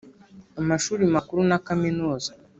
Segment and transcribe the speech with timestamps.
[0.59, 2.31] amashuri makuru na Kaminuza.